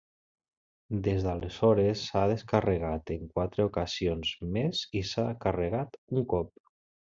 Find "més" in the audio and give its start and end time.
4.57-4.85